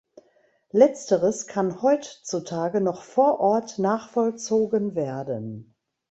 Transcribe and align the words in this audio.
Letzteres 0.71 1.45
kann 1.45 1.83
heutzutage 1.83 2.81
noch 2.81 3.03
vor 3.03 3.39
Ort 3.39 3.77
nachvollzogen 3.77 4.95
werden. 4.95 5.75